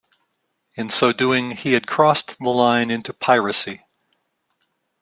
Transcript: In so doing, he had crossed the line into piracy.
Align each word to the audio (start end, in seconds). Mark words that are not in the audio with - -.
In 0.77 0.89
so 0.89 1.13
doing, 1.13 1.51
he 1.51 1.73
had 1.73 1.85
crossed 1.85 2.35
the 2.39 2.49
line 2.49 2.89
into 2.89 3.13
piracy. 3.13 3.83